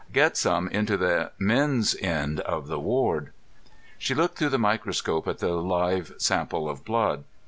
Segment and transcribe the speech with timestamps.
[0.11, 3.31] "Get some into the men's end of the ward."
[3.99, 7.23] She looked through the microscope at the live sample of blood.